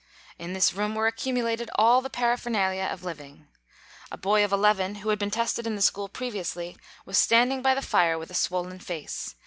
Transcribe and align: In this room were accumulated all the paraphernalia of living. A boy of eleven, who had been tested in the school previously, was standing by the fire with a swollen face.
In 0.39 0.53
this 0.53 0.73
room 0.73 0.95
were 0.95 1.05
accumulated 1.05 1.69
all 1.75 2.01
the 2.01 2.09
paraphernalia 2.09 2.89
of 2.91 3.03
living. 3.03 3.47
A 4.11 4.17
boy 4.17 4.43
of 4.43 4.51
eleven, 4.51 4.95
who 4.95 5.09
had 5.09 5.19
been 5.19 5.29
tested 5.29 5.67
in 5.67 5.75
the 5.75 5.81
school 5.83 6.09
previously, 6.09 6.75
was 7.05 7.19
standing 7.19 7.61
by 7.61 7.75
the 7.75 7.83
fire 7.83 8.17
with 8.17 8.31
a 8.31 8.33
swollen 8.33 8.79
face. 8.79 9.35